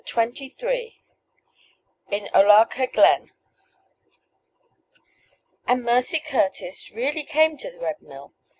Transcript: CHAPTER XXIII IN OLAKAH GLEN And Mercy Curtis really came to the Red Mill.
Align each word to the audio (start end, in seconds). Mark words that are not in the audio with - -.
CHAPTER 0.03 0.47
XXIII 0.49 0.95
IN 2.09 2.27
OLAKAH 2.33 2.87
GLEN 2.87 3.29
And 5.67 5.83
Mercy 5.83 6.17
Curtis 6.19 6.89
really 6.91 7.21
came 7.21 7.55
to 7.57 7.69
the 7.69 7.77
Red 7.81 8.01
Mill. 8.01 8.33